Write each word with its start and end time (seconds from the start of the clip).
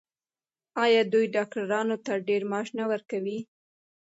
آیا 0.83 1.01
دوی 1.13 1.25
ډاکټرانو 1.35 1.95
ته 2.05 2.13
ډیر 2.27 2.41
معاش 2.51 2.67
نه 2.79 2.85
ورکوي؟ 2.91 3.39